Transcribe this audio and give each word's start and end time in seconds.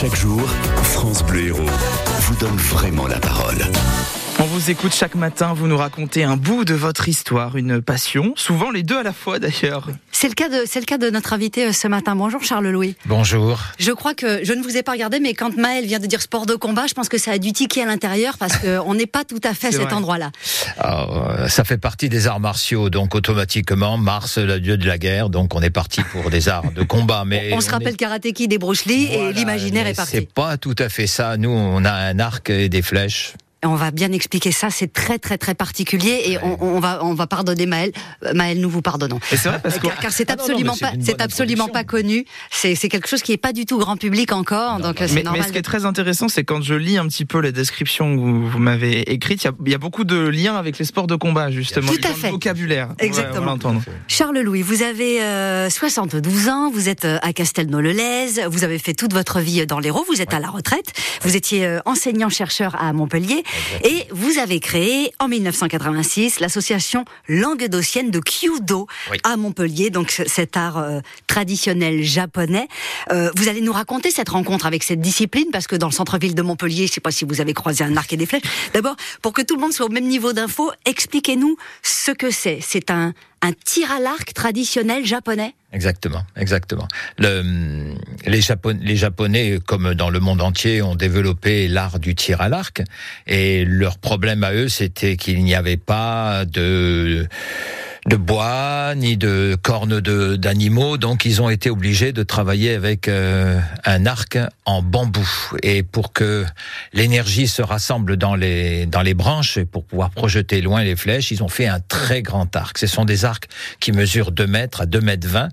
Chaque 0.00 0.14
jour, 0.14 0.40
France 0.84 1.24
Bleu 1.24 1.46
Héros 1.46 1.70
vous 2.20 2.36
donne 2.36 2.56
vraiment 2.56 3.08
la 3.08 3.18
parole. 3.18 3.58
On 4.40 4.44
vous 4.44 4.70
écoute 4.70 4.94
chaque 4.94 5.16
matin, 5.16 5.52
vous 5.52 5.66
nous 5.66 5.76
racontez 5.76 6.22
un 6.22 6.36
bout 6.36 6.64
de 6.64 6.74
votre 6.74 7.08
histoire, 7.08 7.56
une 7.56 7.82
passion, 7.82 8.34
souvent 8.36 8.70
les 8.70 8.84
deux 8.84 8.96
à 8.96 9.02
la 9.02 9.12
fois 9.12 9.40
d'ailleurs. 9.40 9.88
C'est 10.12 10.28
le 10.28 10.34
cas 10.34 10.48
de, 10.48 10.62
c'est 10.64 10.78
le 10.78 10.84
cas 10.84 10.96
de 10.96 11.10
notre 11.10 11.32
invité 11.32 11.66
euh, 11.66 11.72
ce 11.72 11.88
matin. 11.88 12.14
Bonjour 12.14 12.44
Charles 12.44 12.68
Louis. 12.68 12.94
Bonjour. 13.06 13.58
Je 13.80 13.90
crois 13.90 14.14
que 14.14 14.44
je 14.44 14.52
ne 14.52 14.62
vous 14.62 14.76
ai 14.76 14.84
pas 14.84 14.92
regardé, 14.92 15.18
mais 15.18 15.34
quand 15.34 15.56
Maël 15.56 15.86
vient 15.86 15.98
de 15.98 16.06
dire 16.06 16.22
sport 16.22 16.46
de 16.46 16.54
combat, 16.54 16.86
je 16.86 16.94
pense 16.94 17.08
que 17.08 17.18
ça 17.18 17.32
a 17.32 17.38
dû 17.38 17.52
tiquer 17.52 17.82
à 17.82 17.86
l'intérieur 17.86 18.38
parce 18.38 18.56
qu'on 18.58 18.94
n'est 18.94 19.06
pas 19.06 19.24
tout 19.24 19.40
à 19.42 19.54
fait 19.54 19.68
à 19.68 19.72
cet 19.72 19.92
endroit-là. 19.92 20.30
Euh, 20.84 21.48
ça 21.48 21.64
fait 21.64 21.78
partie 21.78 22.08
des 22.08 22.28
arts 22.28 22.40
martiaux, 22.40 22.90
donc 22.90 23.16
automatiquement 23.16 23.98
Mars, 23.98 24.38
le 24.38 24.60
dieu 24.60 24.76
de 24.76 24.86
la 24.86 24.98
guerre, 24.98 25.30
donc 25.30 25.56
on 25.56 25.62
est 25.62 25.70
parti 25.70 26.02
pour 26.12 26.30
des 26.30 26.48
arts 26.48 26.70
de 26.70 26.84
combat. 26.84 27.24
Mais 27.26 27.50
on, 27.54 27.60
se 27.60 27.70
rappelle 27.70 27.94
est... 27.94 27.96
Karate 27.96 28.32
Kid 28.32 28.52
et 28.52 28.58
Bruce 28.58 28.84
Lee 28.84 29.08
et 29.12 29.32
l'imaginaire 29.32 29.88
est 29.88 29.94
parti. 29.94 30.12
C'est 30.12 30.32
pas 30.32 30.56
tout 30.58 30.76
à 30.78 30.88
fait 30.88 31.08
ça. 31.08 31.36
Nous, 31.36 31.50
on 31.50 31.84
a 31.84 31.92
un 31.92 32.20
arc 32.20 32.50
et 32.50 32.68
des 32.68 32.82
flèches. 32.82 33.34
On 33.64 33.74
va 33.74 33.90
bien 33.90 34.12
expliquer 34.12 34.52
ça, 34.52 34.70
c'est 34.70 34.92
très 34.92 35.18
très 35.18 35.36
très 35.36 35.54
particulier 35.54 36.22
et 36.26 36.38
on, 36.38 36.62
on, 36.62 36.80
va 36.80 37.00
on 37.02 37.14
va 37.14 37.26
pardonner 37.26 37.66
Maël. 37.66 37.92
Maël, 38.34 38.60
nous 38.60 38.70
vous 38.70 38.82
pardonnons. 38.82 39.18
C'est 39.28 39.44
vrai 39.44 39.60
parce 39.62 39.78
que 39.78 39.88
car, 40.00 40.12
c'est 40.12 40.30
absolument 40.30 40.74
ah 40.80 40.86
pas 40.86 40.92
c'est 41.00 41.20
absolument 41.20 41.68
pas 41.68 41.84
connu. 41.84 42.24
C'est 42.50 42.74
c'est 42.74 42.88
quelque 42.88 43.08
chose 43.08 43.22
qui 43.22 43.32
est 43.32 43.38
pas 43.38 43.52
du 43.52 43.66
tout 43.66 43.78
grand 43.78 43.96
public 43.96 44.32
encore, 44.32 44.78
donc 44.78 44.96
c'est 44.98 45.22
normal. 45.22 45.42
Mais 45.42 45.48
ce 45.48 45.52
qui 45.52 45.58
est 45.58 45.62
très 45.62 45.84
intéressant, 45.84 46.28
c'est 46.28 46.44
quand 46.44 46.62
je 46.62 46.74
lis 46.74 46.98
un 46.98 47.06
petit 47.08 47.24
peu 47.24 47.40
les 47.40 47.52
descriptions 47.52 48.14
que 48.14 48.20
vous, 48.20 48.48
vous 48.48 48.58
m'avez 48.58 49.00
écrites, 49.12 49.44
il 49.44 49.68
y, 49.68 49.70
y, 49.70 49.74
a 49.74 49.78
beaucoup 49.78 50.04
de 50.04 50.16
liens 50.16 50.56
avec 50.56 50.78
les 50.78 50.84
sports 50.84 51.06
de 51.06 51.16
combat 51.16 51.50
justement. 51.50 51.90
Tout 51.92 51.98
à 52.04 52.14
fait. 52.14 52.28
Le 52.28 52.32
vocabulaire. 52.34 52.88
Exactement. 52.98 53.58
Charles 54.06 54.38
Louis, 54.40 54.62
vous 54.62 54.82
avez 54.82 55.22
euh, 55.22 55.70
72 55.70 56.48
ans, 56.48 56.70
vous 56.70 56.88
êtes 56.88 57.04
euh, 57.04 57.18
à 57.22 57.32
Castelnau-le-Lez, 57.32 58.46
vous 58.48 58.64
avez 58.64 58.78
fait 58.78 58.94
toute 58.94 59.12
votre 59.12 59.40
vie 59.40 59.66
dans 59.66 59.78
l'Hérault, 59.78 60.04
vous 60.06 60.20
êtes 60.20 60.30
ouais. 60.30 60.36
à 60.36 60.40
la 60.40 60.48
retraite, 60.48 60.92
vous 61.22 61.36
étiez 61.36 61.66
euh, 61.66 61.80
enseignant 61.84 62.28
chercheur 62.28 62.76
à 62.80 62.92
Montpellier 62.92 63.42
et 63.84 64.06
vous 64.10 64.38
avez 64.38 64.60
créé 64.60 65.12
en 65.18 65.28
1986 65.28 66.40
l'association 66.40 67.04
languedocienne 67.28 68.10
de 68.10 68.20
Kyudo 68.20 68.86
oui. 69.10 69.18
à 69.24 69.36
Montpellier, 69.36 69.90
donc 69.90 70.10
cet 70.26 70.56
art 70.56 70.78
euh, 70.78 71.00
traditionnel 71.26 72.02
japonais. 72.02 72.68
Euh, 73.12 73.30
vous 73.36 73.48
allez 73.48 73.60
nous 73.60 73.72
raconter 73.72 74.10
cette 74.10 74.28
rencontre 74.28 74.66
avec 74.66 74.82
cette 74.82 75.00
discipline 75.00 75.46
parce 75.52 75.66
que 75.66 75.76
dans 75.76 75.88
le 75.88 75.92
centre-ville 75.92 76.34
de 76.34 76.42
Montpellier, 76.42 76.86
je 76.86 76.90
ne 76.90 76.94
sais 76.94 77.00
pas 77.00 77.10
si 77.10 77.24
vous 77.24 77.40
avez 77.40 77.54
croisé 77.54 77.84
un 77.84 77.96
arc 77.96 78.12
et 78.12 78.16
des 78.16 78.26
flèches. 78.26 78.42
D'abord, 78.72 78.96
pour 79.22 79.32
que 79.32 79.42
tout 79.42 79.54
le 79.54 79.60
monde 79.60 79.72
soit 79.72 79.86
au 79.86 79.90
même 79.90 80.06
niveau 80.06 80.32
d'info, 80.32 80.70
expliquez-nous 80.84 81.56
ce 81.82 82.10
que 82.10 82.30
c'est. 82.30 82.58
C'est 82.62 82.90
un, 82.90 83.14
un 83.42 83.52
tir 83.52 83.90
à 83.92 84.00
l'arc 84.00 84.32
traditionnel 84.34 85.04
japonais 85.04 85.54
Exactement, 85.70 86.22
exactement. 86.34 86.88
Le, 87.18 87.94
les, 88.26 88.40
les 88.80 88.96
Japonais, 88.96 89.58
comme 89.66 89.94
dans 89.94 90.08
le 90.08 90.18
monde 90.18 90.40
entier, 90.40 90.80
ont 90.80 90.94
développé 90.94 91.68
l'art 91.68 91.98
du 91.98 92.14
tir 92.14 92.40
à 92.40 92.48
l'arc. 92.48 92.82
Et 93.26 93.66
leur 93.66 93.98
problème 93.98 94.44
à 94.44 94.54
eux, 94.54 94.68
c'était 94.68 95.18
qu'il 95.18 95.44
n'y 95.44 95.54
avait 95.54 95.76
pas 95.76 96.46
de 96.46 97.28
de 98.06 98.16
bois 98.16 98.94
ni 98.94 99.16
de 99.16 99.56
cornes 99.60 100.00
de 100.00 100.36
d'animaux, 100.36 100.96
donc 100.96 101.24
ils 101.24 101.42
ont 101.42 101.50
été 101.50 101.70
obligés 101.70 102.12
de 102.12 102.22
travailler 102.22 102.74
avec 102.74 103.08
euh, 103.08 103.60
un 103.84 104.06
arc 104.06 104.38
en 104.64 104.82
bambou. 104.82 105.28
Et 105.62 105.82
pour 105.82 106.12
que 106.12 106.44
l'énergie 106.92 107.48
se 107.48 107.62
rassemble 107.62 108.16
dans 108.16 108.34
les 108.34 108.86
dans 108.86 109.02
les 109.02 109.14
branches 109.14 109.56
et 109.56 109.64
pour 109.64 109.84
pouvoir 109.84 110.10
projeter 110.10 110.60
loin 110.60 110.84
les 110.84 110.96
flèches, 110.96 111.30
ils 111.30 111.42
ont 111.42 111.48
fait 111.48 111.66
un 111.66 111.80
très 111.80 112.22
grand 112.22 112.54
arc. 112.54 112.78
Ce 112.78 112.86
sont 112.86 113.04
des 113.04 113.24
arcs 113.24 113.48
qui 113.80 113.92
mesurent 113.92 114.32
2 114.32 114.46
mètres 114.46 114.82
à 114.82 114.86
2 114.86 115.00
mètres 115.00 115.28
20. 115.28 115.48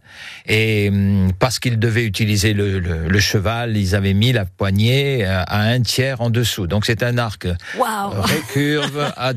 Et 0.47 0.89
hum, 0.89 1.31
parce 1.39 1.59
qu'ils 1.59 1.79
devaient 1.79 2.05
utiliser 2.05 2.53
le, 2.53 2.79
le, 2.79 3.07
le, 3.07 3.19
cheval, 3.19 3.75
ils 3.75 3.95
avaient 3.95 4.13
mis 4.13 4.31
la 4.31 4.45
poignée 4.45 5.25
à 5.25 5.61
un 5.61 5.81
tiers 5.81 6.21
en 6.21 6.29
dessous. 6.29 6.67
Donc 6.67 6.85
c'est 6.85 7.03
un 7.03 7.17
arc 7.17 7.47
wow. 7.77 8.21
récurve 8.21 9.11
à, 9.17 9.33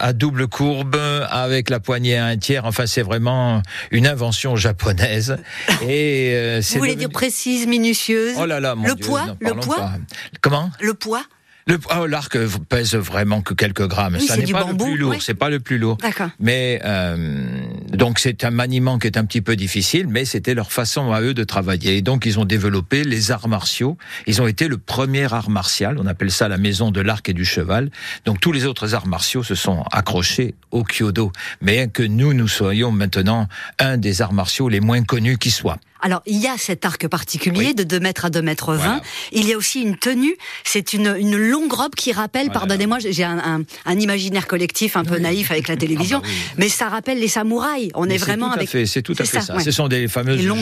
à 0.00 0.12
double 0.12 0.48
courbe 0.48 0.96
avec 1.28 1.70
la 1.70 1.80
poignée 1.80 2.16
à 2.16 2.26
un 2.26 2.36
tiers 2.36 2.45
Enfin, 2.64 2.86
c'est 2.86 3.02
vraiment 3.02 3.62
une 3.90 4.06
invention 4.06 4.56
japonaise. 4.56 5.36
Et 5.82 6.32
euh, 6.34 6.60
Vous 6.72 6.78
voulez 6.78 6.92
devenu... 6.92 7.06
dire 7.06 7.10
précise, 7.10 7.66
minutieuse 7.66 8.36
Oh 8.40 8.46
là 8.46 8.60
là, 8.60 8.74
mon 8.74 8.86
le 8.86 8.94
Dieu, 8.94 9.06
poids, 9.06 9.36
le 9.40 9.54
poids. 9.54 9.76
Pas. 9.76 9.92
Comment? 10.40 10.70
Le 10.80 10.94
poids. 10.94 11.22
Le, 11.68 11.80
oh, 11.98 12.06
l'arc 12.06 12.38
pèse 12.68 12.94
vraiment 12.94 13.42
que 13.42 13.52
quelques 13.52 13.88
grammes. 13.88 14.18
Oui, 14.20 14.24
ça 14.24 14.36
n'est 14.36 14.46
pas 14.46 14.62
bambou, 14.62 14.84
le 14.84 14.90
plus 14.92 14.98
lourd. 14.98 15.10
Ouais. 15.10 15.18
C'est 15.20 15.34
pas 15.34 15.50
le 15.50 15.58
plus 15.58 15.78
lourd. 15.78 15.96
D'accord. 15.96 16.28
Mais 16.38 16.80
euh, 16.84 17.44
donc 17.92 18.20
c'est 18.20 18.44
un 18.44 18.52
maniement 18.52 19.00
qui 19.00 19.08
est 19.08 19.18
un 19.18 19.24
petit 19.24 19.40
peu 19.40 19.56
difficile, 19.56 20.06
mais 20.06 20.24
c'était 20.24 20.54
leur 20.54 20.70
façon 20.70 21.10
à 21.10 21.20
eux 21.22 21.34
de 21.34 21.42
travailler. 21.42 21.96
Et 21.96 22.02
donc 22.02 22.24
ils 22.24 22.38
ont 22.38 22.44
développé 22.44 23.02
les 23.02 23.32
arts 23.32 23.48
martiaux. 23.48 23.98
Ils 24.28 24.40
ont 24.40 24.46
été 24.46 24.68
le 24.68 24.78
premier 24.78 25.32
art 25.32 25.50
martial. 25.50 25.98
On 25.98 26.06
appelle 26.06 26.30
ça 26.30 26.46
la 26.46 26.56
maison 26.56 26.92
de 26.92 27.00
l'arc 27.00 27.28
et 27.28 27.32
du 27.32 27.44
cheval. 27.44 27.90
Donc 28.26 28.38
tous 28.38 28.52
les 28.52 28.64
autres 28.64 28.94
arts 28.94 29.08
martiaux 29.08 29.42
se 29.42 29.56
sont 29.56 29.82
accrochés 29.90 30.54
au 30.70 30.84
kyodo. 30.84 31.32
Mais 31.62 31.88
que 31.88 32.04
nous 32.04 32.32
nous 32.32 32.46
soyons 32.46 32.92
maintenant 32.92 33.48
un 33.80 33.96
des 33.96 34.22
arts 34.22 34.34
martiaux 34.34 34.68
les 34.68 34.78
moins 34.78 35.02
connus 35.02 35.36
qui 35.36 35.50
soit. 35.50 35.78
Alors, 36.00 36.22
il 36.26 36.36
y 36.36 36.46
a 36.46 36.56
cet 36.58 36.84
arc 36.84 37.06
particulier 37.08 37.68
oui. 37.68 37.74
de 37.74 37.82
2 37.82 38.00
mètres 38.00 38.24
à 38.24 38.30
2 38.30 38.42
mètres 38.42 38.74
20. 38.74 38.76
Voilà. 38.76 39.00
Il 39.32 39.48
y 39.48 39.52
a 39.52 39.56
aussi 39.56 39.80
une 39.80 39.96
tenue. 39.96 40.36
C'est 40.64 40.92
une, 40.92 41.16
une 41.18 41.36
longue 41.36 41.72
robe 41.72 41.94
qui 41.94 42.12
rappelle, 42.12 42.46
voilà. 42.46 42.60
pardonnez-moi, 42.60 42.98
j'ai 42.98 43.24
un, 43.24 43.38
un, 43.38 43.62
un, 43.86 43.98
imaginaire 43.98 44.46
collectif 44.46 44.96
un 44.96 45.04
peu 45.04 45.16
oui. 45.16 45.22
naïf 45.22 45.50
avec 45.50 45.68
la 45.68 45.76
télévision, 45.76 46.20
ah 46.22 46.26
bah 46.26 46.32
oui. 46.32 46.54
mais 46.58 46.68
ça 46.68 46.88
rappelle 46.88 47.18
les 47.18 47.28
samouraïs. 47.28 47.90
On 47.94 48.06
mais 48.06 48.14
est 48.14 48.18
vraiment 48.18 48.52
avec. 48.52 48.68
C'est 48.68 49.02
tout 49.02 49.14
à 49.18 49.24
fait 49.24 49.38
ça. 49.38 49.40
ça. 49.40 49.56
Ouais. 49.56 49.62
Ce 49.62 49.70
sont 49.70 49.88
des 49.88 50.08
fameuses 50.08 50.40
jupes. 50.40 50.56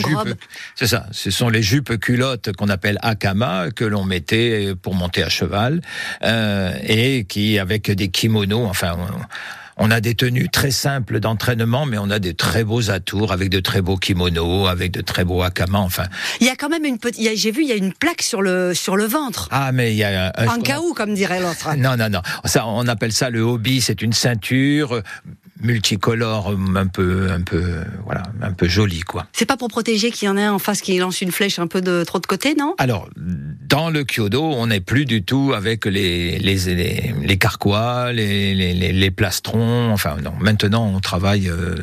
C'est 0.75 0.87
ça. 0.87 1.07
Ce 1.11 1.31
sont 1.31 1.49
les 1.49 1.63
jupes 1.63 1.99
culottes 1.99 2.53
qu'on 2.53 2.69
appelle 2.69 2.99
akama 3.03 3.71
que 3.71 3.85
l'on 3.85 4.05
mettait 4.05 4.75
pour 4.81 4.95
monter 4.95 5.23
à 5.23 5.29
cheval 5.29 5.81
euh, 6.23 6.73
et 6.87 7.25
qui, 7.25 7.59
avec 7.59 7.91
des 7.91 8.09
kimonos, 8.09 8.67
enfin. 8.67 8.97
On, 8.99 9.21
on 9.77 9.91
a 9.91 10.01
des 10.01 10.15
tenues 10.15 10.49
très 10.49 10.71
simples 10.71 11.21
d'entraînement, 11.21 11.87
mais 11.87 11.99
on 11.99 12.11
a 12.11 12.19
des 12.19 12.35
très 12.35 12.65
beaux 12.65 12.91
atours 12.91 13.33
avec 13.33 13.51
de 13.51 13.61
très 13.61 13.83
beaux 13.83 13.97
kimonos, 13.97 14.67
avec 14.67 14.93
de 14.93 15.01
très 15.01 15.25
beaux 15.25 15.43
hakamas. 15.43 15.81
Enfin, 15.81 16.05
il 16.41 16.47
y 16.47 16.51
a 16.51 16.57
quand 16.57 16.69
même 16.69 16.85
une 16.85 16.99
petite. 16.99 17.29
J'ai 17.37 17.51
vu, 17.51 17.63
il 17.63 17.69
y 17.69 17.73
a 17.73 17.77
une 17.77 17.93
plaque 17.93 18.23
sur 18.23 18.43
le 18.43 18.75
sur 18.75 18.97
le 18.97 19.05
ventre. 19.05 19.49
Ah, 19.51 19.73
mais 19.73 19.93
il 19.93 19.97
y 19.97 20.05
a 20.05 20.33
un, 20.37 20.49
un 20.49 20.61
cas 20.61 20.81
où, 20.81 20.95
comme 20.95 21.15
dirait 21.15 21.41
l'autre. 21.41 21.75
Non, 21.77 21.97
non, 21.97 22.09
non. 22.09 22.23
Ça, 22.45 22.67
on 22.67 22.87
appelle 22.87 23.13
ça 23.13 23.31
le 23.31 23.41
hobby. 23.41 23.81
C'est 23.81 24.03
une 24.03 24.13
ceinture 24.13 25.03
multicolore, 25.65 26.55
un 26.77 26.87
peu, 26.87 27.31
un 27.31 27.41
peu, 27.41 27.65
voilà, 28.05 28.23
un 28.43 28.53
peu 28.53 28.69
joli, 28.69 29.01
quoi. 29.01 29.27
C'est 29.33 29.47
pas 29.47 29.57
pour 29.57 29.69
protéger 29.69 30.11
qu'il 30.11 30.27
y 30.27 30.29
en 30.29 30.37
ait 30.37 30.47
en 30.47 30.59
face 30.59 30.81
qui 30.81 30.97
lance 30.99 31.21
une 31.21 31.33
flèche 31.33 31.59
un 31.59 31.67
peu 31.67 31.81
de 31.81 32.05
trop 32.05 32.21
de 32.21 32.27
côté, 32.27 32.55
non? 32.55 32.75
Alors, 32.79 33.09
dans 33.17 33.91
le 33.91 34.05
kyodo, 34.05 34.43
on 34.43 34.69
n'est 34.69 34.81
plus 34.81 35.07
du 35.07 35.23
tout 35.23 35.53
avec 35.57 35.87
les 35.87 36.39
les 36.39 36.57
les, 36.75 37.15
les 37.21 37.37
carquois, 37.39 38.13
les, 38.13 38.55
les, 38.55 38.93
les 38.93 39.11
plastrons. 39.11 39.91
Enfin, 39.91 40.17
non. 40.23 40.35
Maintenant, 40.39 40.87
on 40.95 41.01
travaille. 41.01 41.49
Euh, 41.49 41.75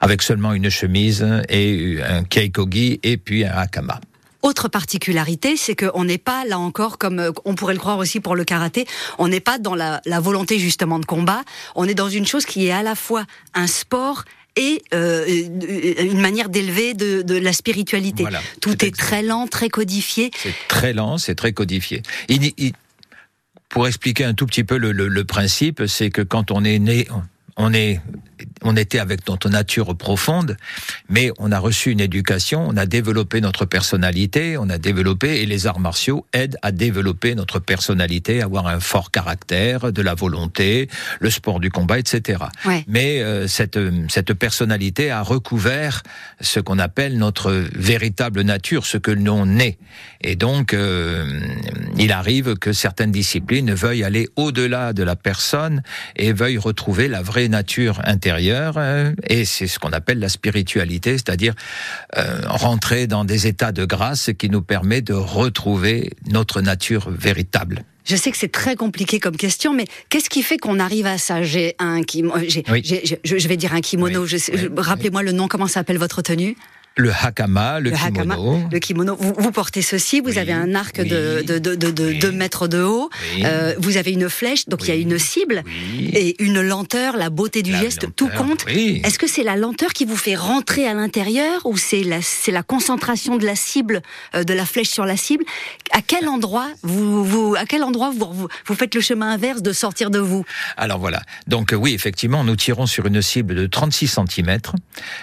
avec 0.00 0.22
seulement 0.22 0.52
une 0.52 0.70
chemise 0.70 1.26
et 1.48 1.98
un 2.08 2.22
keikogi 2.22 3.00
et 3.02 3.16
puis 3.16 3.44
un 3.44 3.50
hakama. 3.50 4.00
Autre 4.42 4.68
particularité, 4.68 5.56
c'est 5.56 5.74
qu'on 5.74 6.04
n'est 6.04 6.18
pas 6.18 6.44
là 6.44 6.58
encore, 6.58 6.98
comme 6.98 7.32
on 7.44 7.54
pourrait 7.54 7.74
le 7.74 7.80
croire 7.80 7.98
aussi 7.98 8.20
pour 8.20 8.36
le 8.36 8.44
karaté, 8.44 8.86
on 9.18 9.28
n'est 9.28 9.40
pas 9.40 9.58
dans 9.58 9.74
la, 9.74 10.00
la, 10.04 10.20
volonté 10.20 10.58
justement 10.58 10.98
de 10.98 11.06
combat, 11.06 11.42
on 11.74 11.84
est 11.88 11.94
dans 11.94 12.08
une 12.08 12.26
chose 12.26 12.46
qui 12.46 12.66
est 12.66 12.70
à 12.70 12.82
la 12.82 12.94
fois 12.94 13.24
un 13.54 13.66
sport 13.66 14.24
et 14.56 14.82
euh, 14.94 15.26
une 15.28 16.20
manière 16.20 16.48
d'élever 16.48 16.94
de, 16.94 17.22
de, 17.22 17.34
la 17.36 17.52
spiritualité. 17.52 18.22
Voilà, 18.22 18.40
Tout 18.60 18.84
est, 18.84 18.88
est 18.88 18.96
très 18.96 19.22
lent, 19.22 19.46
très 19.46 19.68
codifié. 19.68 20.30
C'est 20.36 20.54
très 20.68 20.92
lent, 20.92 21.18
c'est 21.18 21.34
très 21.34 21.52
codifié. 21.52 22.02
Il, 22.28 22.52
il, 22.58 22.72
pour 23.68 23.86
expliquer 23.86 24.24
un 24.24 24.34
tout 24.34 24.46
petit 24.46 24.64
peu 24.64 24.76
le, 24.76 24.92
le, 24.92 25.08
le 25.08 25.24
principe, 25.24 25.86
c'est 25.86 26.10
que 26.10 26.22
quand 26.22 26.50
on 26.50 26.64
est 26.64 26.78
né, 26.78 27.06
on 27.56 27.72
est 27.72 28.00
on 28.62 28.76
était 28.76 28.98
avec 28.98 29.26
notre 29.28 29.48
nature 29.48 29.96
profonde, 29.96 30.56
mais 31.08 31.30
on 31.38 31.52
a 31.52 31.58
reçu 31.58 31.90
une 31.90 32.00
éducation, 32.00 32.66
on 32.68 32.76
a 32.76 32.86
développé 32.86 33.40
notre 33.40 33.64
personnalité, 33.64 34.56
on 34.58 34.68
a 34.68 34.78
développé, 34.78 35.42
et 35.42 35.46
les 35.46 35.66
arts 35.66 35.80
martiaux 35.80 36.26
aident 36.32 36.56
à 36.62 36.72
développer 36.72 37.34
notre 37.34 37.58
personnalité, 37.58 38.42
avoir 38.42 38.66
un 38.66 38.80
fort 38.80 39.10
caractère, 39.10 39.92
de 39.92 40.02
la 40.02 40.14
volonté, 40.14 40.88
le 41.20 41.30
sport 41.30 41.60
du 41.60 41.70
combat, 41.70 41.98
etc. 41.98 42.44
Ouais. 42.64 42.84
Mais 42.88 43.20
euh, 43.20 43.46
cette, 43.46 43.78
cette 44.08 44.34
personnalité 44.34 45.10
a 45.10 45.22
recouvert 45.22 46.02
ce 46.40 46.60
qu'on 46.60 46.78
appelle 46.78 47.18
notre 47.18 47.52
véritable 47.74 48.42
nature, 48.42 48.86
ce 48.86 48.98
que 48.98 49.10
l'on 49.10 49.58
est. 49.58 49.78
Et 50.20 50.36
donc, 50.36 50.74
euh, 50.74 51.40
il 51.96 52.12
arrive 52.12 52.56
que 52.56 52.72
certaines 52.72 53.12
disciplines 53.12 53.72
veuillent 53.72 54.04
aller 54.04 54.28
au-delà 54.36 54.92
de 54.92 55.02
la 55.02 55.16
personne 55.16 55.82
et 56.16 56.32
veuillent 56.32 56.58
retrouver 56.58 57.08
la 57.08 57.22
vraie 57.22 57.48
nature 57.48 58.00
intérieure 58.04 58.47
euh, 58.52 59.12
et 59.26 59.44
c'est 59.44 59.66
ce 59.66 59.78
qu'on 59.78 59.92
appelle 59.92 60.18
la 60.18 60.28
spiritualité, 60.28 61.12
c'est-à-dire 61.12 61.54
euh, 62.16 62.40
rentrer 62.46 63.06
dans 63.06 63.24
des 63.24 63.46
états 63.46 63.72
de 63.72 63.84
grâce 63.84 64.30
qui 64.38 64.50
nous 64.50 64.62
permet 64.62 65.02
de 65.02 65.14
retrouver 65.14 66.10
notre 66.30 66.60
nature 66.60 67.10
véritable. 67.10 67.84
Je 68.04 68.16
sais 68.16 68.30
que 68.30 68.38
c'est 68.38 68.50
très 68.50 68.74
compliqué 68.74 69.20
comme 69.20 69.36
question, 69.36 69.74
mais 69.74 69.84
qu'est-ce 70.08 70.30
qui 70.30 70.42
fait 70.42 70.56
qu'on 70.56 70.78
arrive 70.78 71.04
à 71.04 71.18
ça? 71.18 71.42
J'ai 71.42 71.74
un 71.78 72.02
kimono, 72.02 72.42
oui. 72.70 72.82
je 72.82 73.48
vais 73.48 73.56
dire 73.58 73.74
un 73.74 73.82
kimono. 73.82 74.24
Oui. 74.24 74.40
Oui. 74.52 74.68
Rappelez-moi 74.78 75.22
le 75.22 75.32
nom. 75.32 75.46
Comment 75.46 75.66
s'appelle 75.66 75.98
votre 75.98 76.22
tenue? 76.22 76.56
Le 76.98 77.12
hakama, 77.12 77.78
le, 77.78 77.90
Le 77.90 77.96
hakama, 77.96 78.34
kimono. 78.34 78.68
le 78.72 78.78
kimono. 78.80 79.16
Vous, 79.20 79.32
vous 79.38 79.52
portez 79.52 79.82
ceci, 79.82 80.18
vous 80.20 80.30
Oui, 80.30 80.38
avez 80.38 80.52
un 80.52 80.74
arc 80.74 80.96
de, 81.00 81.36
oui, 81.38 81.44
de, 81.46 81.58
de, 81.60 81.74
de, 81.76 81.90
de 81.92 82.06
oui. 82.08 82.18
2 82.18 82.32
mètres 82.32 82.66
de 82.66 82.82
haut, 82.82 83.08
euh, 83.44 83.74
vous 83.78 83.96
avez 83.96 84.10
une 84.10 84.28
flèche, 84.28 84.66
donc 84.68 84.82
il 84.82 84.88
y 84.88 84.90
a 84.90 84.96
une 84.96 85.16
cible, 85.16 85.62
et 86.12 86.42
une 86.42 86.60
lenteur, 86.60 87.16
la 87.16 87.30
beauté 87.30 87.62
du 87.62 87.70
La 87.70 87.82
geste, 87.82 88.02
lenteur, 88.02 88.14
tout 88.16 88.28
compte. 88.36 88.64
oui. 88.66 89.00
Est-ce 89.04 89.16
que 89.18 89.28
c'est 89.28 89.44
la 89.44 89.54
lenteur 89.54 89.92
qui 89.92 90.04
vous 90.06 90.16
fait 90.16 90.34
rentrer 90.34 90.88
à 90.88 90.94
l'intérieur 90.94 91.64
ou 91.66 91.76
c'est 91.76 92.02
la, 92.02 92.18
la 92.48 92.62
concentration 92.64 93.36
de 93.36 93.46
la 93.46 93.54
cible, 93.54 94.02
euh, 94.34 94.42
de 94.42 94.52
la 94.52 94.66
flèche 94.66 94.88
sur 94.90 95.06
la 95.06 95.16
cible? 95.16 95.44
À 95.92 96.02
quel 96.02 96.28
endroit 96.28 96.66
vous, 96.82 97.24
vous, 97.24 97.54
à 97.56 97.64
quel 97.64 97.84
endroit 97.84 98.10
vous, 98.10 98.26
vous, 98.32 98.48
vous 98.66 98.74
faites 98.74 98.96
le 98.96 99.00
chemin 99.00 99.30
inverse 99.30 99.62
de 99.62 99.72
sortir 99.72 100.10
de 100.10 100.18
vous? 100.18 100.44
Alors 100.76 100.98
voilà. 100.98 101.22
Donc 101.46 101.72
euh, 101.72 101.76
oui, 101.76 101.94
effectivement, 101.94 102.42
nous 102.42 102.56
tirons 102.56 102.86
sur 102.86 103.06
une 103.06 103.22
cible 103.22 103.54
de 103.54 103.66
36 103.66 104.08
cm 104.26 104.58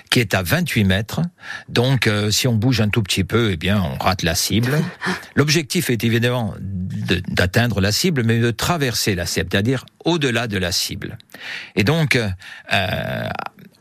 qui 0.09 0.21
est 0.21 0.33
à 0.33 0.41
28 0.41 0.85
mètres. 0.85 1.19
Donc 1.67 2.07
euh, 2.07 2.29
si 2.31 2.47
on 2.47 2.53
bouge 2.53 2.79
un 2.81 2.89
tout 2.89 3.01
petit 3.01 3.23
peu, 3.23 3.51
eh 3.51 3.57
bien 3.57 3.81
on 3.81 3.97
rate 4.03 4.23
la 4.23 4.35
cible. 4.35 4.77
L'objectif 5.35 5.89
est 5.89 6.03
évidemment 6.03 6.53
de- 6.59 7.21
d'atteindre 7.29 7.81
la 7.81 7.91
cible, 7.91 8.23
mais 8.23 8.39
de 8.39 8.51
traverser 8.51 9.15
la 9.15 9.25
cible, 9.25 9.47
c'est-à-dire 9.51 9.85
au-delà 10.03 10.47
de 10.47 10.57
la 10.57 10.71
cible. 10.71 11.17
Et 11.75 11.83
donc 11.83 12.15
euh, 12.15 13.29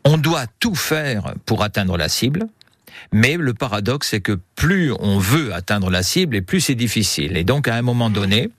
on 0.03 0.17
doit 0.17 0.45
tout 0.59 0.75
faire 0.75 1.33
pour 1.45 1.63
atteindre 1.63 1.97
la 1.97 2.09
cible. 2.09 2.47
Mais 3.11 3.37
le 3.37 3.53
paradoxe, 3.53 4.09
c'est 4.09 4.21
que 4.21 4.39
plus 4.55 4.91
on 4.99 5.19
veut 5.19 5.53
atteindre 5.53 5.89
la 5.89 6.01
cible, 6.01 6.35
et 6.35 6.41
plus 6.41 6.61
c'est 6.61 6.75
difficile. 6.75 7.37
Et 7.37 7.43
donc, 7.43 7.67
à 7.67 7.75
un 7.75 7.81
moment 7.81 8.09
donné, 8.09 8.49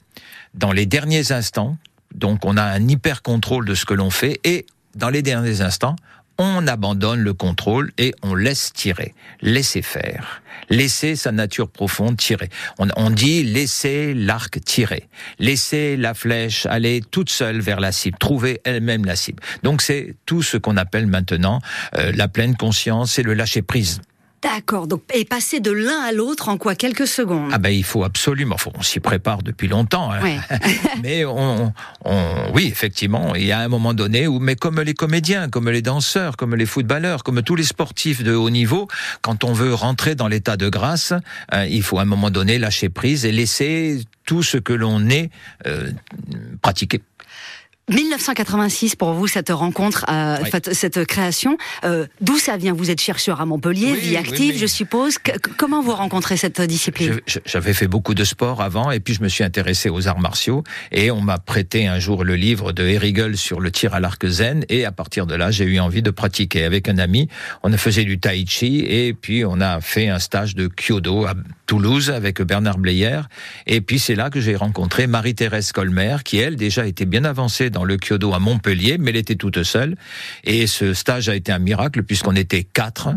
dans 0.55 0.73
les 0.73 0.87
derniers 0.87 1.33
instants, 1.33 1.77
donc 2.15 2.45
on 2.45 2.57
a 2.57 2.63
un 2.63 2.87
hyper 2.87 3.23
contrôle 3.23 3.65
de 3.65 3.75
ce 3.75 3.85
que 3.85 3.95
l'on 3.95 4.11
fait, 4.11 4.41
et 4.45 4.67
dans 4.95 5.09
les 5.09 5.23
derniers 5.23 5.63
instants, 5.63 5.97
on 6.39 6.67
abandonne 6.67 7.21
le 7.21 7.35
contrôle 7.35 7.93
et 7.99 8.15
on 8.23 8.35
laisse 8.35 8.73
tirer, 8.73 9.15
laisser 9.41 9.83
faire, 9.83 10.43
laisser 10.69 11.17
sa 11.17 11.33
nature 11.33 11.69
profonde 11.69 12.17
tirer. 12.17 12.49
On, 12.79 12.89
on 12.97 13.11
dit 13.11 13.43
laisser 13.45 14.15
l'arc 14.15 14.61
tirer, 14.65 15.09
laisser 15.39 15.97
la 15.97 16.15
flèche 16.15 16.67
aller 16.67 17.03
toute 17.11 17.31
seule 17.31 17.61
vers 17.61 17.81
la 17.81 17.93
cible, 17.93 18.19
trouver 18.19 18.61
elle-même 18.65 19.05
la 19.05 19.17
cible. 19.17 19.43
Donc 19.63 19.83
c'est 19.83 20.15
tout 20.27 20.43
ce 20.43 20.57
qu'on 20.57 20.77
appelle 20.77 21.07
maintenant 21.07 21.61
euh, 21.97 22.13
la 22.15 22.29
pleine 22.29 22.57
conscience 22.57 23.19
et 23.19 23.23
le 23.23 23.35
lâcher 23.35 23.63
prise. 23.63 24.01
D'accord. 24.43 24.87
Donc 24.87 25.03
et 25.15 25.25
passer 25.25 25.61
de 25.61 25.71
l'un 25.71 26.01
à 26.01 26.13
l'autre 26.13 26.49
en 26.49 26.57
quoi? 26.59 26.75
Quelques 26.75 27.07
secondes. 27.07 27.51
Ah 27.53 27.59
ben 27.59 27.71
il 27.71 27.85
faut 27.85 28.05
absolument, 28.05 28.57
faut, 28.59 28.71
on 28.79 28.83
s'y 28.83 29.01
prépare 29.01 29.43
depuis 29.43 29.67
longtemps. 29.69 30.13
hein. 30.13 30.23
Ouais. 30.23 30.39
mais 31.03 31.25
on, 31.25 31.73
on, 32.05 32.51
oui 32.55 32.69
effectivement, 32.71 33.35
il 33.35 33.47
y 33.47 33.53
a 33.53 33.61
un 33.61 33.69
moment 33.69 33.95
donné 33.95 34.27
où, 34.27 34.39
mais 34.39 34.55
comme 34.55 34.81
les 34.81 34.95
comédiens, 34.95 35.49
comme 35.49 35.71
les 35.71 35.83
danseurs, 35.83 36.37
comme 36.37 36.55
les 36.55 36.67
footballeurs, 36.67 37.25
comme 37.25 37.43
tous 37.43 37.57
les 37.57 37.65
sportifs 37.65 38.23
de 38.23 38.35
haut 38.35 38.51
niveau, 38.51 38.89
quand 39.23 39.43
on 39.45 39.53
veut 39.53 39.75
rentrer 39.75 40.15
dans 40.15 40.29
l'état 40.29 40.57
de 40.57 40.69
grâce, 40.69 41.13
euh, 41.55 41.67
il 41.67 41.83
faut 41.83 41.99
à 41.99 42.03
un 42.03 42.07
moment 42.07 42.31
donné 42.31 42.59
lâcher 42.59 42.89
prise 42.89 43.25
et 43.25 43.33
laisser 43.33 44.03
tout 44.27 44.43
ce 44.43 44.59
que 44.59 44.73
l'on 44.73 45.09
est 45.09 45.31
euh, 45.67 45.91
pratiquer. 46.63 47.01
1986 47.89 48.97
pour 48.97 49.13
vous 49.13 49.29
cette 49.29 49.51
rencontre, 49.51 50.05
euh, 50.09 50.39
Oui. 50.43 50.51
cette, 50.73 51.05
création, 51.05 51.57
euh, 51.85 52.07
d'où 52.21 52.37
ça 52.37 52.57
vient? 52.57 52.73
Vous 52.73 52.91
êtes 52.91 53.01
chercheur 53.01 53.41
à 53.41 53.47
Montpellier, 53.47 53.93
Oui, 53.93 53.99
vie 54.01 54.17
active, 54.17 54.55
oui. 54.55 54.59
je 54.59 54.67
suppose. 54.67 55.19
Que- 55.19 55.31
comment 55.57 55.83
vous 55.83 55.95
rencontrez 55.95 56.37
cette 56.37 56.61
discipline? 56.61 57.21
J'avais 57.45 57.73
fait 57.75 57.87
beaucoup 57.87 58.15
de 58.15 58.25
sport 58.25 58.61
avant 58.61 58.91
et 58.91 58.99
puis 58.99 59.15
je 59.15 59.23
me 59.23 59.29
suis 59.29 59.45
intéressé 59.45 59.89
aux 59.89 60.09
arts 60.09 60.19
martiaux 60.19 60.65
et 60.91 61.13
on 61.13 61.21
m'a 61.21 61.39
prêté 61.39 61.87
un 61.87 62.01
jour 62.01 62.25
le 62.25 62.35
livre 62.35 62.73
de 62.73 62.83
Herigel 62.85 63.37
sur 63.37 63.61
le 63.61 63.71
tir 63.71 63.95
à 63.95 64.01
l'arc 64.01 64.27
zen 64.27 64.65
et 64.69 64.85
à 64.85 64.91
partir 64.93 65.27
de 65.27 65.35
là 65.37 65.51
j'ai 65.53 65.65
eu 65.65 65.79
envie 65.79 66.03
de 66.03 66.11
pratiquer 66.11 66.65
avec 66.65 66.89
un 66.89 66.99
ami. 66.99 67.29
On 67.63 67.73
a 67.73 67.77
faisait 67.77 68.05
du 68.05 68.19
tai 68.19 68.45
chi 68.49 68.81
et 68.81 69.15
puis 69.15 69.45
on 69.45 69.61
a 69.61 69.81
fait 69.81 70.09
un 70.09 70.19
stage 70.19 70.57
de 70.57 70.67
kyodo 70.69 71.25
à 71.27 71.35
Toulouse 71.67 72.11
avec 72.11 72.43
Bernard 72.43 72.79
Bleyer 72.79 73.21
et 73.67 73.81
puis 73.81 73.99
c'est 74.01 74.15
là 74.17 74.29
que 74.31 74.41
j'ai 74.41 74.57
rencontré 74.57 75.07
Marie-Thérèse 75.07 75.71
Colmer 75.73 76.17
qui 76.25 76.39
elle 76.39 76.57
déjà 76.57 76.87
était 76.87 77.07
bien 77.07 77.25
avancée 77.25 77.71
dans 77.77 77.85
le 77.85 77.99
kyodo 77.99 78.33
à 78.33 78.39
Montpellier 78.39 78.97
mais 78.99 79.11
elle 79.11 79.17
était 79.19 79.35
toute 79.35 79.63
seule 79.63 79.97
et 80.45 80.67
ce 80.67 80.95
stage 80.95 81.29
a 81.29 81.35
été 81.35 81.53
un 81.53 81.59
miracle 81.59 82.03
puisqu'on 82.03 82.35
était 82.35 82.65
quatre. 82.65 83.09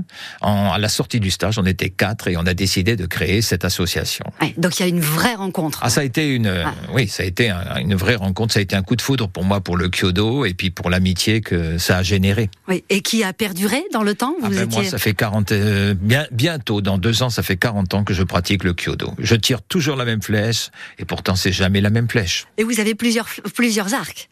En, 0.42 0.72
à 0.74 0.78
la 0.78 0.90
sortie 0.90 1.22
du 1.22 1.32
stage 1.32 1.58
on 1.58 1.66
était 1.66 1.90
quatre 1.90 2.28
et 2.28 2.36
on 2.36 2.46
a 2.46 2.54
décidé 2.54 2.98
de 2.98 3.06
créer 3.06 3.42
cette 3.42 3.64
association. 3.64 4.26
Ouais, 4.42 4.54
Donc 4.58 4.78
il 4.78 4.84
y 4.84 4.86
a 4.86 4.90
une 4.90 5.00
vraie 5.00 5.36
rencontre. 5.36 5.80
Ah, 5.82 5.90
ça 5.90 6.02
a 6.02 6.04
été 6.04 6.36
une, 6.36 6.48
Ah. 6.48 6.74
oui, 6.94 7.08
ça 7.08 7.24
a 7.24 7.26
été 7.26 7.50
un- 7.50 7.78
une 7.80 7.96
vraie 7.96 8.16
rencontre. 8.16 8.54
Ça 8.54 8.60
a 8.60 8.64
été 8.64 8.76
un 8.76 8.82
coup 8.84 8.98
de 8.98 9.02
foudre 9.02 9.30
pour 9.30 9.46
moi 9.46 9.62
pour 9.62 9.78
le 9.78 9.88
kyodo 9.90 10.44
et 10.46 10.54
puis 10.54 10.72
pour 10.72 10.90
l'amitié 10.90 11.40
que 11.40 11.78
ça 11.78 11.98
a 12.00 12.04
généré. 12.04 12.50
Oui. 12.68 12.84
Et 12.90 13.02
qui 13.02 13.24
a 13.24 13.32
perduré 13.32 13.82
dans 13.94 14.04
le 14.04 14.14
temps 14.16 14.36
Ah 14.44 14.50
ben, 14.50 14.64
étiez... 14.66 14.82
Moi, 14.82 14.90
ça 14.90 14.98
fait 14.98 15.14
40, 15.14 15.52
euh, 15.54 15.94
bien, 15.94 16.28
bientôt, 16.32 16.82
dans 16.82 16.98
deux 16.98 17.24
ans, 17.24 17.30
ça 17.30 17.44
fait 17.44 17.56
40 17.58 17.94
ans 17.94 18.04
que 18.04 18.14
je 18.14 18.24
pratique 18.24 18.64
le 18.66 18.74
kyodo. 18.74 19.14
Je 19.20 19.36
tire 19.36 19.62
toujours 19.62 19.96
la 19.96 20.04
même 20.06 20.22
flèche 20.22 20.70
et 20.98 21.06
pourtant 21.06 21.36
c'est 21.38 21.54
jamais 21.54 21.80
la 21.82 21.90
même 21.92 22.10
flèche. 22.10 22.46
Et 22.58 22.64
vous 22.64 22.80
avez 22.82 22.96
plusieurs, 22.96 23.28
plusieurs 23.56 23.94
arcs. 23.94 24.30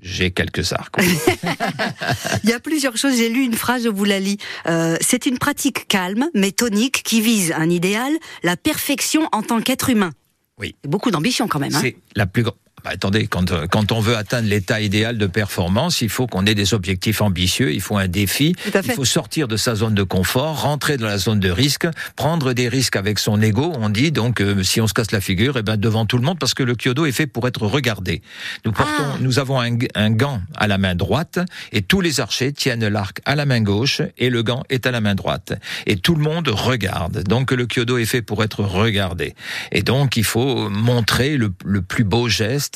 J'ai 0.00 0.30
quelques 0.30 0.72
arcs. 0.72 0.94
Il 2.44 2.50
y 2.50 2.52
a 2.52 2.60
plusieurs 2.60 2.96
choses. 2.96 3.16
J'ai 3.16 3.28
lu 3.28 3.42
une 3.42 3.54
phrase, 3.54 3.84
je 3.84 3.88
vous 3.88 4.04
la 4.04 4.20
lis. 4.20 4.38
Euh, 4.66 4.96
c'est 5.00 5.26
une 5.26 5.38
pratique 5.38 5.88
calme, 5.88 6.28
mais 6.34 6.52
tonique, 6.52 7.02
qui 7.02 7.20
vise 7.20 7.52
un 7.52 7.68
idéal, 7.68 8.12
la 8.44 8.56
perfection 8.56 9.28
en 9.32 9.42
tant 9.42 9.60
qu'être 9.60 9.90
humain. 9.90 10.12
Oui. 10.58 10.76
Beaucoup 10.84 11.10
d'ambition 11.10 11.48
quand 11.48 11.58
même. 11.58 11.74
Hein 11.74 11.80
C'est 11.80 11.96
la 12.14 12.26
plus 12.26 12.44
grande. 12.44 12.56
Bah, 12.84 12.90
attendez, 12.92 13.26
quand, 13.26 13.50
euh, 13.52 13.66
quand 13.66 13.92
on 13.92 14.00
veut 14.00 14.16
atteindre 14.16 14.48
l'état 14.48 14.80
idéal 14.80 15.18
de 15.18 15.26
performance, 15.26 16.00
il 16.00 16.08
faut 16.08 16.26
qu'on 16.26 16.46
ait 16.46 16.54
des 16.54 16.74
objectifs 16.74 17.20
ambitieux, 17.20 17.72
il 17.72 17.80
faut 17.80 17.96
un 17.96 18.08
défi, 18.08 18.54
il 18.66 18.92
faut 18.92 19.04
sortir 19.04 19.48
de 19.48 19.56
sa 19.56 19.74
zone 19.74 19.94
de 19.94 20.02
confort, 20.02 20.62
rentrer 20.62 20.96
dans 20.96 21.06
la 21.06 21.18
zone 21.18 21.40
de 21.40 21.50
risque, 21.50 21.86
prendre 22.16 22.52
des 22.52 22.68
risques 22.68 22.96
avec 22.96 23.18
son 23.18 23.40
ego. 23.42 23.72
On 23.78 23.88
dit 23.88 24.12
donc 24.12 24.40
euh, 24.40 24.62
si 24.62 24.80
on 24.80 24.86
se 24.86 24.94
casse 24.94 25.10
la 25.12 25.20
figure, 25.20 25.56
eh 25.58 25.62
ben 25.62 25.76
devant 25.76 26.06
tout 26.06 26.18
le 26.18 26.24
monde, 26.24 26.38
parce 26.38 26.54
que 26.54 26.62
le 26.62 26.74
kyodo 26.74 27.06
est 27.06 27.12
fait 27.12 27.26
pour 27.26 27.46
être 27.48 27.66
regardé. 27.66 28.22
Nous 28.64 28.72
portons, 28.72 28.92
Ah. 28.98 29.16
nous 29.20 29.38
avons 29.38 29.60
un, 29.60 29.76
un 29.94 30.10
gant 30.10 30.40
à 30.56 30.66
la 30.68 30.78
main 30.78 30.94
droite 30.94 31.38
et 31.72 31.82
tous 31.82 32.00
les 32.00 32.20
archers 32.20 32.52
tiennent 32.52 32.86
l'arc 32.86 33.20
à 33.24 33.34
la 33.34 33.46
main 33.46 33.60
gauche 33.60 34.02
et 34.18 34.30
le 34.30 34.42
gant 34.42 34.62
est 34.68 34.86
à 34.86 34.90
la 34.90 35.00
main 35.00 35.14
droite 35.14 35.52
et 35.86 35.96
tout 35.96 36.14
le 36.14 36.22
monde 36.22 36.48
regarde. 36.48 37.22
Donc 37.24 37.50
le 37.52 37.66
kyodo 37.66 37.98
est 37.98 38.06
fait 38.06 38.22
pour 38.22 38.42
être 38.44 38.62
regardé 38.62 39.34
et 39.72 39.82
donc 39.82 40.16
il 40.16 40.24
faut 40.24 40.68
montrer 40.68 41.36
le, 41.36 41.52
le 41.64 41.82
plus 41.82 42.04
beau 42.04 42.28
geste, 42.28 42.67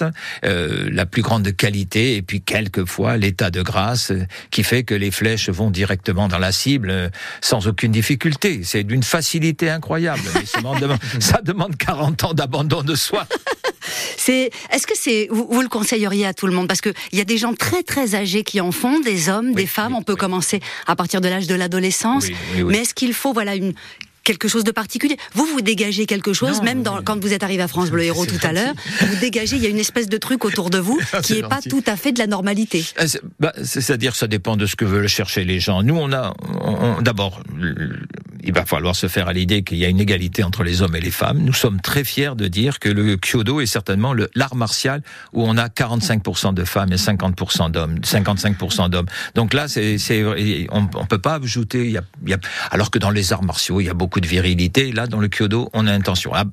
euh, 0.44 0.88
la 0.90 1.06
plus 1.06 1.22
grande 1.22 1.54
qualité 1.54 2.16
et 2.16 2.22
puis 2.22 2.40
quelquefois 2.40 3.16
l'état 3.16 3.50
de 3.50 3.62
grâce 3.62 4.10
euh, 4.10 4.24
qui 4.50 4.62
fait 4.62 4.82
que 4.82 4.94
les 4.94 5.10
flèches 5.10 5.48
vont 5.48 5.70
directement 5.70 6.28
dans 6.28 6.38
la 6.38 6.52
cible 6.52 6.90
euh, 6.90 7.08
sans 7.40 7.66
aucune 7.66 7.92
difficulté. 7.92 8.62
C'est 8.64 8.84
d'une 8.84 9.02
facilité 9.02 9.70
incroyable. 9.70 10.22
Mais 10.34 10.46
ça 10.46 10.60
demande, 10.60 10.98
ça 11.20 11.40
demande 11.42 11.76
40 11.76 12.24
ans 12.24 12.34
d'abandon 12.34 12.82
de 12.82 12.94
soi. 12.94 13.26
C'est, 14.16 14.50
est-ce 14.70 14.86
que 14.86 14.94
c'est, 14.96 15.28
vous, 15.30 15.48
vous 15.50 15.62
le 15.62 15.68
conseilleriez 15.68 16.26
à 16.26 16.34
tout 16.34 16.46
le 16.46 16.52
monde? 16.52 16.68
Parce 16.68 16.80
que 16.80 16.90
il 17.10 17.18
y 17.18 17.20
a 17.20 17.24
des 17.24 17.38
gens 17.38 17.54
très 17.54 17.82
très 17.82 18.14
âgés 18.14 18.44
qui 18.44 18.60
en 18.60 18.70
font, 18.72 19.00
des 19.00 19.28
hommes, 19.28 19.54
des 19.54 19.66
femmes. 19.66 19.92
oui, 19.92 19.98
on 19.98 20.02
peut 20.02 20.12
oui. 20.12 20.18
commencer 20.18 20.60
à 20.86 20.94
partir 20.96 21.20
de 21.20 21.28
l'âge 21.28 21.46
de 21.46 21.54
l'adolescence. 21.54 22.26
Oui, 22.26 22.36
oui, 22.54 22.62
oui. 22.62 22.72
Mais 22.72 22.78
est-ce 22.78 22.94
qu'il 22.94 23.14
faut, 23.14 23.32
voilà, 23.32 23.56
une 23.56 23.74
quelque 24.24 24.48
chose 24.48 24.64
de 24.64 24.70
particulier 24.70 25.16
Vous, 25.34 25.46
vous 25.46 25.60
dégagez 25.60 26.06
quelque 26.06 26.32
chose, 26.32 26.58
Non, 26.58 26.64
même 26.64 26.82
dans, 26.82 27.02
quand 27.02 27.20
vous 27.20 27.32
êtes 27.32 27.42
arrivé 27.42 27.62
à 27.62 27.68
France 27.68 27.90
Bleu 27.90 28.04
Héros 28.04 28.26
tout 28.26 28.38
à 28.42 28.52
l'heure, 28.52 28.74
vous 29.00 29.16
dégagez, 29.20 29.56
il 29.56 29.62
y 29.62 29.66
a 29.66 29.68
une 29.70 29.78
espèce 29.78 30.08
de 30.08 30.16
truc 30.18 30.44
autour 30.44 30.70
de 30.70 30.78
vous 30.78 31.00
Ah, 31.12 31.20
qui 31.20 31.34
c'est 31.34 31.38
est 31.40 31.48
pas 31.48 31.60
tout 31.60 31.82
à 31.86 31.96
fait 31.96 32.12
de 32.12 32.18
la 32.18 32.26
normalité. 32.26 32.84
C'est- 33.06 33.20
bah, 33.40 33.52
C'est-à-dire, 33.62 34.14
ça 34.16 34.26
dépend 34.26 34.56
de 34.56 34.66
ce 34.66 34.76
que 34.76 34.84
veulent 34.84 35.08
chercher 35.08 35.44
les 35.44 35.60
gens. 35.60 35.82
Nous, 35.82 35.96
on 35.96 36.12
a, 36.12 36.34
d'abord, 37.00 37.42
il 38.42 38.52
va 38.52 38.64
falloir 38.64 38.94
se 38.96 39.06
faire 39.08 39.28
à 39.28 39.32
l'idée 39.32 39.62
qu'il 39.62 39.78
y 39.78 39.84
a 39.84 39.88
une 39.88 40.00
égalité 40.00 40.42
entre 40.44 40.62
les 40.64 40.82
hommes 40.82 40.96
et 40.96 41.00
les 41.00 41.10
femmes. 41.10 41.38
Nous 41.38 41.52
sommes 41.52 41.80
très 41.80 42.04
fiers 42.04 42.32
de 42.36 42.48
dire 42.48 42.78
que 42.78 42.88
le 42.88 43.16
kyodo 43.16 43.60
est 43.60 43.66
certainement 43.66 44.14
l'art 44.34 44.54
martial 44.56 45.02
où 45.32 45.44
on 45.44 45.56
a 45.56 45.68
45% 45.68 46.54
de 46.54 46.64
femmes 46.64 46.92
et 46.92 46.96
50% 46.96 47.70
d'hommes, 47.70 47.98
55% 48.00 48.90
d'hommes. 48.90 49.06
Donc 49.34 49.54
là, 49.54 49.66
c'est, 49.68 49.96
on, 50.70 50.88
on 50.94 51.06
peut 51.06 51.18
pas 51.20 51.36
ajouter. 51.42 51.90
Y 51.90 51.98
a, 51.98 52.02
y 52.26 52.32
a- 52.34 52.38
alors 52.70 52.90
que 52.90 52.98
dans 52.98 53.10
les 53.10 53.32
arts 53.32 53.42
martiaux, 53.42 53.80
il 53.80 53.86
y 53.86 53.90
a 53.90 53.94
beaucoup 53.94 54.20
de 54.20 54.26
virilité. 54.26 54.92
Là, 54.92 55.06
dans 55.06 55.18
le 55.20 55.28
kyodo, 55.28 55.70
on 55.72 55.86
a 55.86 55.92
intention. 55.92 56.32
Ah, 56.34 56.44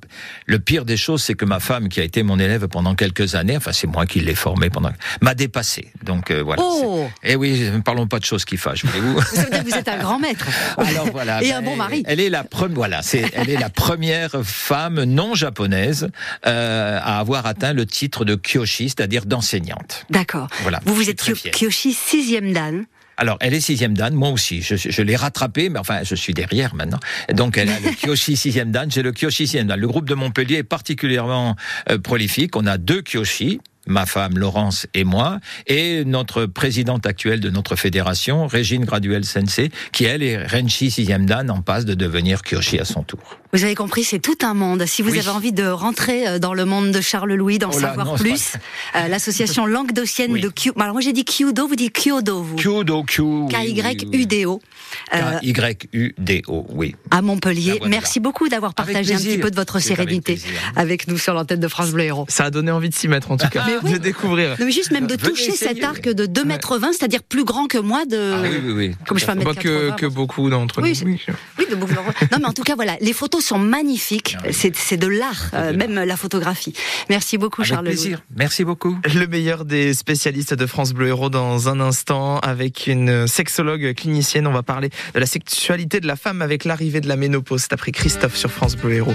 le 0.46 0.58
pire 0.58 0.84
des 0.84 0.96
choses, 0.96 1.22
c'est 1.22 1.34
que 1.34 1.44
ma 1.44 1.60
femme, 1.60 1.88
qui 1.88 2.00
a 2.00 2.04
été 2.04 2.22
mon 2.22 2.38
élève 2.38 2.66
pendant 2.68 2.94
quelques 2.94 3.34
années, 3.34 3.56
enfin, 3.56 3.72
c'est 3.72 3.86
moi 3.86 4.06
qui 4.06 4.20
l'ai 4.20 4.34
formée 4.34 4.70
pendant, 4.70 4.90
m'a 5.20 5.34
dépassé. 5.34 5.92
Donc 6.04 6.30
euh, 6.30 6.42
voilà. 6.42 6.62
Oh 6.64 7.06
c'est- 7.22 7.32
Eh 7.32 7.36
oui, 7.36 7.68
ne 7.72 7.80
parlons 7.80 8.06
pas 8.06 8.18
de 8.18 8.24
choses 8.24 8.44
qui 8.44 8.56
fâchent, 8.56 8.84
voyez-vous. 8.84 9.20
Ça 9.22 9.42
veut 9.44 9.50
dire 9.50 9.64
que 9.64 9.70
vous 9.70 9.76
êtes 9.76 9.88
un 9.88 9.98
grand 9.98 10.18
maître. 10.18 10.46
Alors 10.78 11.06
voilà. 11.10 11.42
Et 11.42 11.50
ben, 11.50 11.56
un 11.58 11.62
bon 11.62 11.76
mari. 11.80 12.02
Elle 12.06 12.20
est 12.20 12.30
la 12.30 12.44
première, 12.44 12.76
voilà, 12.76 13.02
c'est, 13.02 13.24
elle 13.34 13.50
est 13.50 13.58
la 13.58 13.70
première 13.70 14.42
femme 14.42 15.02
non 15.04 15.34
japonaise 15.34 16.10
euh, 16.46 16.98
à 17.02 17.18
avoir 17.18 17.46
atteint 17.46 17.72
le 17.72 17.86
titre 17.86 18.24
de 18.24 18.36
kyoshi, 18.36 18.88
c'est-à-dire 18.90 19.26
d'enseignante. 19.26 20.04
D'accord. 20.10 20.48
Voilà. 20.62 20.80
Vous 20.84 20.94
vous 20.94 21.10
êtes. 21.10 21.20
Kyoshi 21.20 21.92
sixième 21.92 22.52
dan. 22.52 22.84
Alors, 23.16 23.36
elle 23.40 23.52
est 23.52 23.60
sixième 23.60 23.94
dan, 23.94 24.14
moi 24.14 24.30
aussi. 24.30 24.62
Je, 24.62 24.76
je 24.76 25.02
l'ai 25.02 25.14
rattrapée, 25.14 25.68
mais 25.68 25.78
enfin, 25.78 26.00
je 26.04 26.14
suis 26.14 26.32
derrière 26.32 26.74
maintenant. 26.74 27.00
Donc, 27.34 27.58
elle 27.58 27.68
a 27.68 27.78
le 27.78 27.90
Kyoshi 28.02 28.34
sixième 28.34 28.70
dan, 28.70 28.90
j'ai 28.90 29.02
le 29.02 29.12
Kyoshi 29.12 29.46
sixième 29.46 29.66
dan. 29.66 29.78
Le 29.78 29.86
groupe 29.86 30.08
de 30.08 30.14
Montpellier 30.14 30.56
est 30.56 30.62
particulièrement 30.62 31.54
euh, 31.90 31.98
prolifique. 31.98 32.56
On 32.56 32.66
a 32.66 32.78
deux 32.78 33.02
Kyoshi. 33.02 33.60
Ma 33.90 34.06
femme 34.06 34.38
Laurence 34.38 34.86
et 34.94 35.04
moi, 35.04 35.38
et 35.66 36.04
notre 36.06 36.46
présidente 36.46 37.04
actuelle 37.06 37.40
de 37.40 37.50
notre 37.50 37.76
fédération, 37.76 38.46
Régine 38.46 38.84
Graduel 38.84 39.24
Sensei, 39.24 39.70
qui 39.92 40.04
elle 40.04 40.22
est 40.22 40.46
Renchi 40.46 40.90
sixième 40.90 41.26
dan 41.26 41.50
en 41.50 41.60
passe 41.60 41.84
de 41.84 41.94
devenir 41.94 42.40
Kyoshi 42.42 42.78
à 42.78 42.84
son 42.84 43.02
tour. 43.02 43.18
Vous 43.52 43.64
avez 43.64 43.74
compris, 43.74 44.04
c'est 44.04 44.20
tout 44.20 44.38
un 44.42 44.54
monde. 44.54 44.86
Si 44.86 45.02
vous 45.02 45.10
Oui. 45.10 45.18
avez 45.18 45.28
envie 45.30 45.52
de 45.52 45.64
rentrer 45.66 46.26
euh, 46.28 46.38
dans 46.38 46.54
le 46.54 46.64
monde 46.64 46.92
de 46.92 47.00
Charles 47.00 47.32
Louis, 47.34 47.58
d'en 47.58 47.70
Oh 47.74 47.80
savoir 47.80 48.06
non, 48.06 48.14
plus, 48.14 48.52
euh, 48.94 49.08
l'association 49.08 49.66
languedocienne 49.66 50.30
Oui. 50.32 50.40
de 50.40 50.48
Kyu. 50.50 50.70
Alors 50.78 50.92
moi 50.92 51.00
j'ai 51.00 51.12
dit 51.12 51.24
Kyudo, 51.24 51.66
vous 51.66 51.74
dites 51.74 51.92
Kyodo, 51.92 52.42
vous. 52.42 52.54
Kyudo, 52.56 53.02
Q. 53.02 53.22
oui, 53.22 53.46
oui, 53.50 53.82
oui. 53.84 53.96
K-Y-U-D-O. 53.96 54.54
Euh, 54.62 54.69
K-Y-U-D-O, 55.12 56.66
oui. 56.70 56.94
à 57.10 57.22
Montpellier. 57.22 57.80
Merci 57.86 58.20
beaucoup 58.20 58.48
d'avoir 58.48 58.72
Avec 58.76 58.94
partagé 58.94 59.14
un 59.14 59.18
petit 59.18 59.38
peu 59.38 59.50
de 59.50 59.56
votre 59.56 59.76
avec 59.76 59.86
sérénité 59.86 60.40
avec 60.76 61.08
nous 61.08 61.18
sur 61.18 61.34
l'antenne 61.34 61.60
de 61.60 61.68
France 61.68 61.90
Bleu 61.90 62.04
Héros. 62.04 62.26
Ça 62.28 62.44
a 62.44 62.50
donné 62.50 62.70
envie 62.70 62.88
de 62.88 62.94
s'y 62.94 63.08
mettre 63.08 63.30
en 63.30 63.36
tout 63.36 63.48
cas, 63.48 63.64
Mais 63.66 63.76
oui. 63.82 63.92
de 63.92 63.98
découvrir. 63.98 64.50
Non, 64.58 64.66
mais 64.66 64.72
juste 64.72 64.90
même 64.90 65.06
de 65.06 65.14
Venez 65.16 65.30
toucher 65.30 65.52
cet 65.52 65.82
arc 65.84 66.08
de 66.08 66.26
2 66.26 66.44
mètres 66.44 66.78
20, 66.78 66.92
c'est-à-dire 66.92 67.22
plus 67.22 67.44
grand 67.44 67.66
que 67.66 67.78
moi 67.78 68.04
de. 68.06 68.32
Ah 68.34 68.40
oui, 68.42 68.48
oui, 68.64 68.72
oui. 68.72 68.94
Comme 69.06 69.18
je 69.18 69.24
fais 69.24 69.34
mètre 69.34 69.54
que, 69.54 69.88
80, 69.90 69.96
que 69.96 70.06
beaucoup 70.06 70.48
d'entre 70.50 70.80
Oui, 70.82 70.90
nous. 70.90 70.94
c'est- 70.94 71.04
oui. 71.04 71.20
Oui, 71.58 71.66
de 71.70 71.74
beaucoup. 71.76 71.92
Non, 72.32 72.38
mais 72.38 72.46
en 72.46 72.52
tout 72.52 72.62
cas, 72.62 72.74
voilà, 72.74 72.96
les 73.00 73.12
photos 73.12 73.44
sont 73.44 73.58
magnifiques. 73.58 74.36
Ah. 74.42 74.48
C'est 74.52 74.74
c'est 74.76 74.96
de 74.96 75.06
l'art, 75.06 75.50
euh, 75.54 75.72
de 75.72 75.76
même 75.76 75.94
la 75.94 76.16
photographie. 76.16 76.72
Merci 77.08 77.38
beaucoup, 77.38 77.62
Avec 77.62 77.72
Charles. 77.72 77.84
Louis. 77.86 77.94
plaisir. 77.94 78.20
Merci 78.36 78.64
beaucoup. 78.64 78.98
Le 79.14 79.26
meilleur 79.26 79.64
des 79.64 79.94
spécialistes 79.94 80.54
de 80.54 80.66
France 80.66 80.92
Bleu 80.92 81.08
Héros 81.08 81.30
dans 81.30 81.68
un 81.68 81.80
instant 81.80 82.38
avec 82.38 82.86
une 82.86 83.26
sexologue 83.26 83.94
clinicienne. 83.94 84.46
On 84.46 84.52
va 84.52 84.62
parler 84.62 84.79
de 84.88 85.20
la 85.20 85.26
sexualité 85.26 86.00
de 86.00 86.06
la 86.06 86.16
femme 86.16 86.42
avec 86.42 86.64
l'arrivée 86.64 87.00
de 87.00 87.08
la 87.08 87.16
ménopause. 87.16 87.62
C'est 87.62 87.72
après 87.72 87.92
Christophe 87.92 88.36
sur 88.36 88.50
France 88.50 88.76
Bleu 88.76 88.92
Héros. 88.94 89.14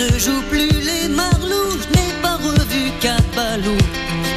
Ne 0.00 0.18
joue 0.18 0.42
plus 0.48 0.70
les 0.70 1.08
marlous, 1.08 1.72
je 1.82 1.88
n'ai 1.94 2.12
pas 2.22 2.36
revu 2.36 2.90
Capalou. 3.00 3.76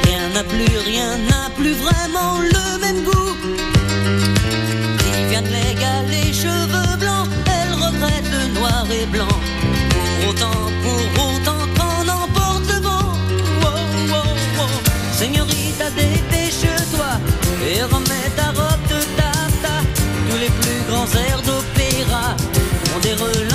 Rien 0.04 0.28
n'a 0.34 0.44
plus, 0.44 0.76
rien 0.84 1.16
n'a 1.16 1.48
plus 1.56 1.72
vraiment 1.72 2.40
le 2.40 2.78
même 2.80 3.02
goût. 3.02 3.34
Viviane 5.04 5.44
Légal, 5.44 6.04
les 6.10 6.32
cheveux 6.34 6.96
blancs, 6.98 7.28
elle 7.46 7.72
regrette 7.74 8.28
le 8.30 8.58
noir 8.58 8.86
et 8.90 9.06
blanc. 9.06 9.38
Pour 9.90 10.30
autant, 10.30 10.70
pour 10.82 11.24
autant 11.24 11.62
qu'on 11.76 12.08
emporte 12.08 12.66
le 12.74 12.80
vent. 12.82 13.12
Wow, 13.62 13.84
wow, 14.10 14.34
wow. 14.58 14.68
Señorita, 15.16 15.88
dépêche-toi 15.90 16.33
remettent 17.94 18.38
à 18.38 18.50
rock 18.60 18.80
de 18.88 19.00
tata. 19.16 19.74
Tous 20.28 20.38
les 20.38 20.50
plus 20.60 20.80
grands 20.88 21.10
airs 21.26 21.42
d'opéra 21.42 22.36
ont 22.94 23.00
des 23.00 23.14
relents. 23.14 23.53